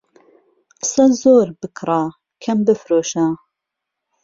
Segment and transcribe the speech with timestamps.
[0.81, 2.03] قسە زۆر بکڕە،
[2.43, 3.27] کەم بفرۆشە.